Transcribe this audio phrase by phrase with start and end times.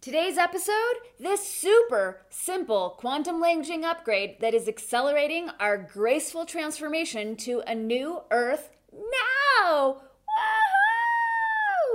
[0.00, 7.60] Today's episode this super simple quantum languaging upgrade that is accelerating our graceful transformation to
[7.66, 10.00] a new Earth now.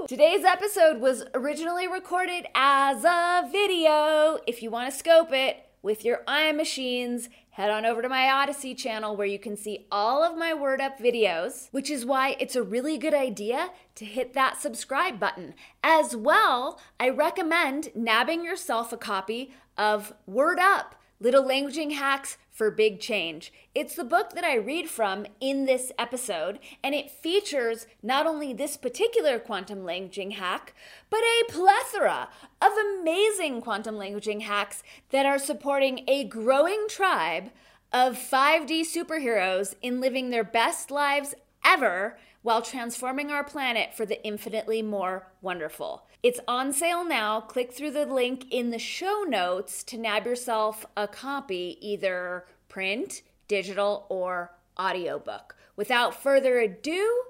[0.04, 0.08] Woohoo!
[0.08, 4.38] Today's episode was originally recorded as a video.
[4.46, 8.28] If you want to scope it with your eye machines, head on over to my
[8.28, 12.36] Odysee channel where you can see all of my Word Up videos, which is why
[12.40, 15.54] it's a really good idea to hit that subscribe button.
[15.84, 22.70] As well, I recommend nabbing yourself a copy of Word Up Little Languaging Hacks for
[22.70, 23.54] Big Change.
[23.74, 28.52] It's the book that I read from in this episode, and it features not only
[28.52, 30.74] this particular quantum languaging hack,
[31.10, 32.28] but a plethora
[32.62, 37.50] of amazing quantum languaging hacks that are supporting a growing tribe
[37.94, 44.24] of 5D superheroes in living their best lives ever while transforming our planet for the
[44.24, 46.06] infinitely more wonderful.
[46.22, 47.42] It's on sale now.
[47.42, 53.24] Click through the link in the show notes to nab yourself a copy, either print,
[53.48, 55.56] digital, or audiobook.
[55.76, 57.24] Without further ado,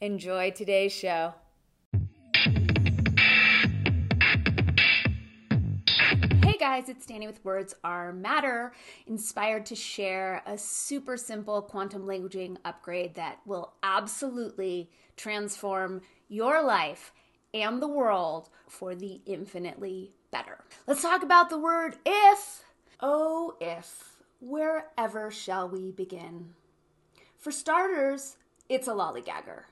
[0.00, 1.34] enjoy today's show.
[6.64, 8.72] Guys, it's Danny with Words Are Matter,
[9.06, 17.12] inspired to share a super simple quantum languaging upgrade that will absolutely transform your life
[17.52, 20.64] and the world for the infinitely better.
[20.86, 22.64] Let's talk about the word if.
[22.98, 24.22] Oh, if.
[24.40, 26.54] Wherever shall we begin?
[27.36, 28.38] For starters,
[28.70, 29.64] it's a lollygagger.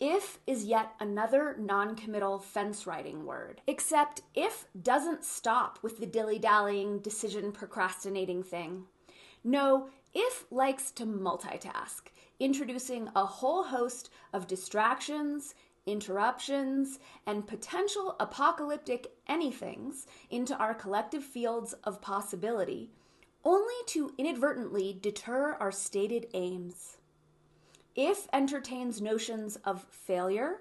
[0.00, 3.60] If is yet another non committal fence riding word.
[3.66, 8.84] Except if doesn't stop with the dilly dallying, decision procrastinating thing.
[9.44, 19.12] No, if likes to multitask, introducing a whole host of distractions, interruptions, and potential apocalyptic
[19.28, 22.90] anythings into our collective fields of possibility,
[23.44, 26.96] only to inadvertently deter our stated aims
[27.94, 30.58] if entertains notions of failure,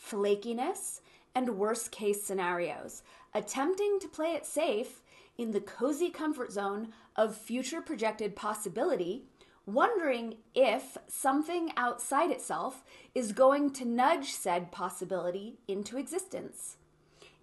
[0.00, 1.00] flakiness,
[1.34, 3.02] and worst case scenarios,
[3.34, 5.02] attempting to play it safe
[5.36, 9.24] in the cozy comfort zone of future projected possibility,
[9.66, 12.84] wondering if something outside itself
[13.14, 16.76] is going to nudge said possibility into existence.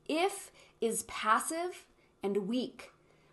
[0.07, 0.51] If
[0.81, 1.85] is passive
[2.23, 2.91] and weak,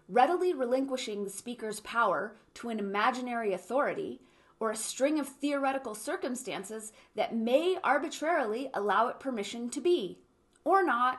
[0.09, 4.21] readily relinquishing the speaker's power to an imaginary authority
[4.63, 10.21] or a string of theoretical circumstances that may arbitrarily allow it permission to be.
[10.65, 11.19] Or not.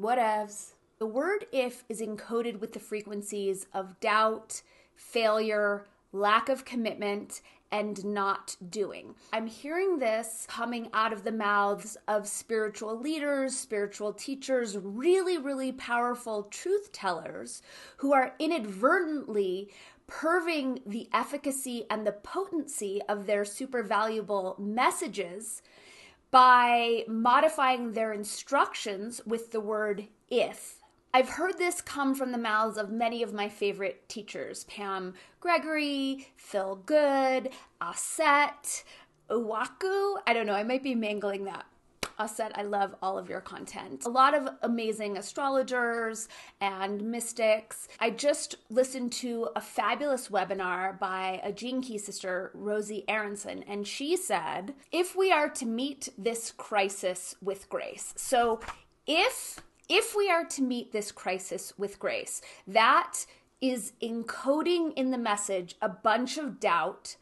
[0.00, 0.72] Whatevs.
[0.98, 4.62] The word if is encoded with the frequencies of doubt,
[4.94, 9.14] failure, lack of commitment, and not doing.
[9.30, 15.72] I'm hearing this coming out of the mouths of spiritual leaders, spiritual teachers, really, really
[15.72, 17.60] powerful truth tellers
[17.98, 19.70] who are inadvertently
[20.10, 25.62] perving the efficacy and the potency of their super valuable messages
[26.30, 30.76] by modifying their instructions with the word if.
[31.12, 36.28] I've heard this come from the mouths of many of my favorite teachers Pam Gregory,
[36.36, 38.84] Phil Good, Aset,
[39.28, 40.16] Uwaku.
[40.26, 41.66] I don't know, I might be mangling that
[42.20, 44.04] Aset, I love all of your content.
[44.04, 46.28] A lot of amazing astrologers
[46.60, 47.88] and mystics.
[47.98, 53.86] I just listened to a fabulous webinar by a Gene Key sister, Rosie Aronson, and
[53.86, 58.60] she said, if we are to meet this crisis with grace, so
[59.06, 63.24] if if we are to meet this crisis with grace, that
[63.60, 67.16] is encoding in the message a bunch of doubt,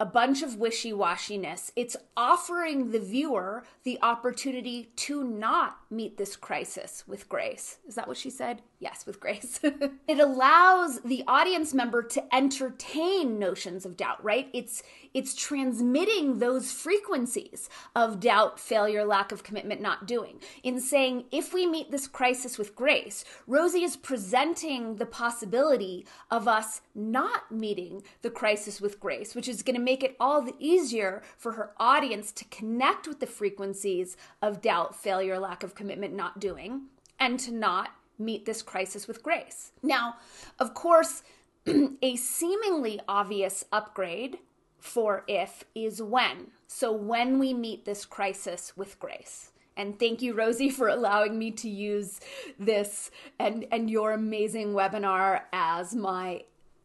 [0.00, 1.70] a bunch of wishy washiness.
[1.76, 7.78] It's offering the viewer the opportunity to not meet this crisis with grace.
[7.86, 8.62] Is that what she said?
[8.78, 9.60] Yes, with grace.
[9.62, 14.48] it allows the audience member to entertain notions of doubt, right?
[14.54, 14.82] It's
[15.12, 20.40] it's transmitting those frequencies of doubt, failure, lack of commitment, not doing.
[20.62, 26.46] In saying, if we meet this crisis with grace, Rosie is presenting the possibility of
[26.46, 30.54] us not meeting the crisis with grace, which is going to make it all the
[30.58, 36.14] easier for her audience to connect with the frequencies of doubt, failure, lack of commitment,
[36.14, 36.82] not doing,
[37.18, 39.72] and to not meet this crisis with grace.
[39.82, 40.16] Now,
[40.58, 41.22] of course,
[42.02, 44.38] a seemingly obvious upgrade
[44.80, 46.48] for if is when.
[46.66, 49.52] So when we meet this crisis with grace.
[49.76, 52.20] And thank you, Rosie, for allowing me to use
[52.58, 56.44] this and, and your amazing webinar as my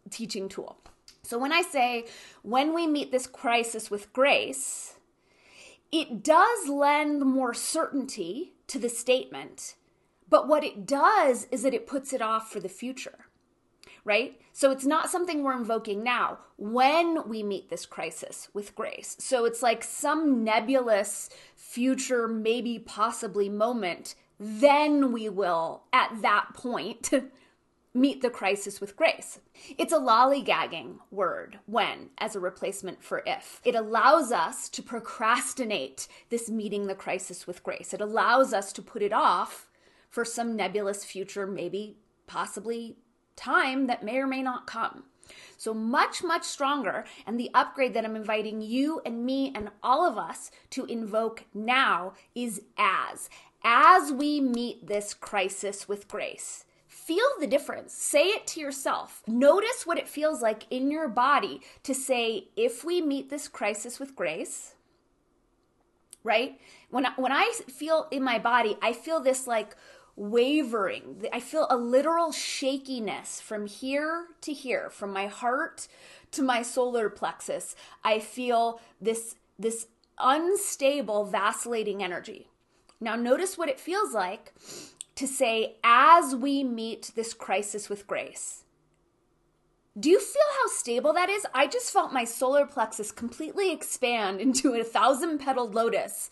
[0.09, 0.77] teaching tool.
[1.23, 2.05] So when I say
[2.43, 4.95] when we meet this crisis with grace,
[5.91, 9.75] it does lend more certainty to the statement,
[10.29, 13.25] but what it does is that it puts it off for the future
[14.05, 14.39] right?
[14.53, 19.17] So it's not something we're invoking now when we meet this crisis with grace.
[19.19, 24.15] So it's like some nebulous future, maybe possibly moment.
[24.39, 27.11] Then we will, at that point,
[27.93, 29.39] meet the crisis with grace.
[29.77, 33.61] It's a lollygagging word, when, as a replacement for if.
[33.63, 37.93] It allows us to procrastinate this meeting the crisis with grace.
[37.93, 39.69] It allows us to put it off
[40.09, 41.97] for some nebulous future, maybe
[42.27, 42.97] possibly
[43.35, 45.03] time that may or may not come.
[45.57, 47.05] So much, much stronger.
[47.25, 51.45] And the upgrade that I'm inviting you and me and all of us to invoke
[51.53, 53.29] now is as.
[53.63, 57.93] As we meet this crisis with grace, feel the difference.
[57.93, 59.23] Say it to yourself.
[59.27, 63.99] Notice what it feels like in your body to say, if we meet this crisis
[63.99, 64.75] with grace,
[66.23, 66.59] right?
[66.89, 69.75] When when I feel in my body, I feel this like
[70.15, 71.25] wavering.
[71.33, 75.87] I feel a literal shakiness from here to here, from my heart
[76.31, 77.75] to my solar plexus.
[78.03, 79.87] I feel this this
[80.19, 82.47] unstable vacillating energy.
[82.99, 84.53] Now notice what it feels like
[85.15, 88.63] to say as we meet this crisis with grace.
[89.97, 91.45] Do you feel how stable that is?
[91.53, 96.29] I just felt my solar plexus completely expand into a thousand petaled lotus,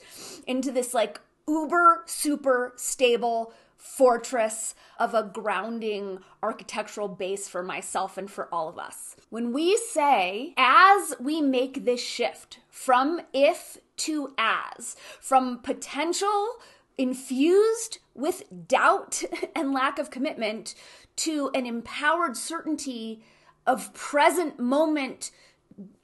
[0.48, 3.54] into this like uber super stable
[3.84, 9.18] fortress of a grounding architectural base for myself and for all of us.
[9.30, 16.56] When we say, as we make this shift from if to as, from potential
[16.98, 19.22] infused with doubt
[19.56, 20.76] and lack of commitment
[21.18, 23.22] to an empowered certainty
[23.68, 25.30] of present moment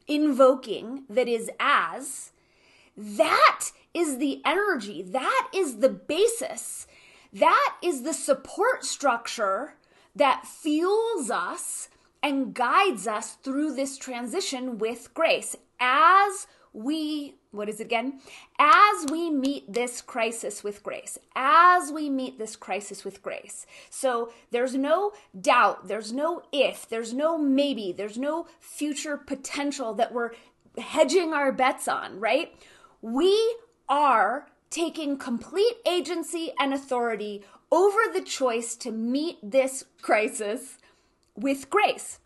[0.06, 2.34] invoking that is as,
[2.98, 6.88] that is the energy, that is the basis
[7.34, 9.76] that is the support structure
[10.16, 11.90] that fuels us
[12.22, 15.56] and guides us through this transition with grace.
[15.80, 18.20] As we what is it again?
[18.60, 21.18] As we meet this crisis with grace.
[21.36, 23.66] As we meet this crisis with grace.
[23.90, 30.14] So there's no doubt there's no if there's no maybe there's no future potential that
[30.14, 30.32] we're
[30.78, 32.54] hedging our bets on right?
[33.02, 33.56] We
[33.88, 40.78] are taking complete agency and authority over the choice to meet this crisis
[41.36, 42.20] with grace.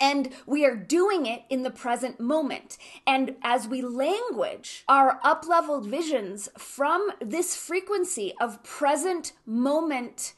[0.00, 2.76] And we are doing it in the present moment.
[3.06, 10.34] And as we language our up leveled visions from this frequency of present moment,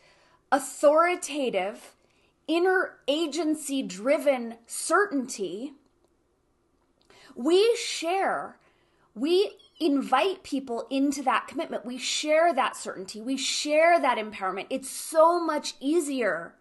[0.52, 1.96] authoritative,
[2.46, 5.72] inner agency driven certainty,
[7.34, 8.58] we share,
[9.14, 11.84] we invite people into that commitment.
[11.84, 13.20] We share that certainty.
[13.20, 14.66] We share that empowerment.
[14.70, 16.54] It's so much easier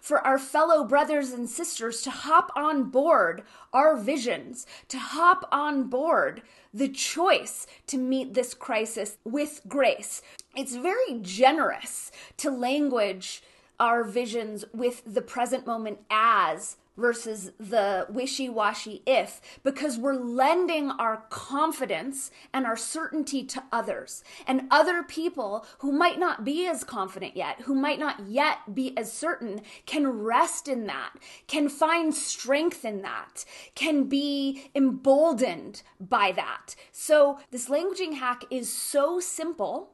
[0.00, 5.84] for our fellow brothers and sisters to hop on board our visions, to hop on
[5.84, 6.42] board
[6.74, 10.20] the choice to meet this crisis with grace.
[10.56, 13.42] It's very generous to language
[13.78, 20.90] our visions with the present moment as versus the wishy washy if, because we're lending
[20.90, 24.22] our confidence and our certainty to others.
[24.46, 28.96] And other people who might not be as confident yet, who might not yet be
[28.96, 31.12] as certain, can rest in that,
[31.46, 33.44] can find strength in that,
[33.74, 36.74] can be emboldened by that.
[36.90, 39.91] So, this languaging hack is so simple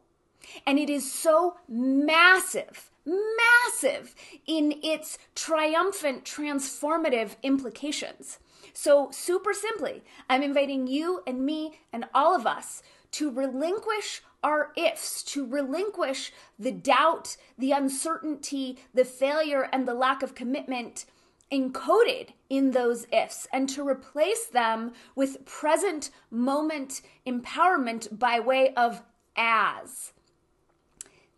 [0.67, 4.15] and it is so massive massive
[4.47, 8.39] in its triumphant, transformative implications.
[8.73, 14.73] So, super simply, I'm inviting you and me and all of us to relinquish our
[14.77, 21.07] ifs, to relinquish the doubt, the uncertainty, the failure, and the lack of commitment
[21.51, 29.03] encoded in those ifs and to replace them with present moment empowerment by way of
[29.35, 30.13] as.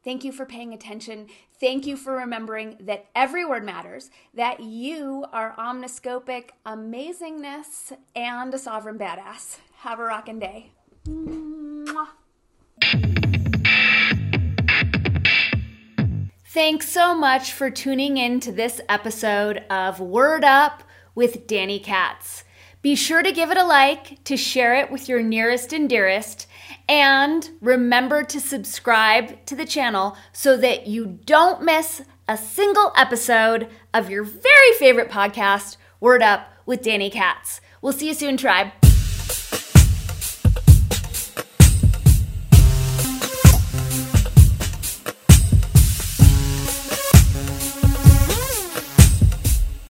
[0.03, 1.27] Thank you for paying attention.
[1.59, 8.59] Thank you for remembering that every word matters, that you are omniscopic amazingness and a
[8.59, 9.59] sovereign badass.
[9.79, 10.71] Have a rockin' day.
[11.07, 12.09] Mwah.
[16.47, 20.83] Thanks so much for tuning in to this episode of Word Up
[21.15, 22.43] with Danny Katz.
[22.83, 26.47] Be sure to give it a like, to share it with your nearest and dearest,
[26.89, 33.69] and remember to subscribe to the channel so that you don't miss a single episode
[33.93, 37.61] of your very favorite podcast, Word Up with Danny Katz.
[37.83, 38.80] We'll see you soon, tribe.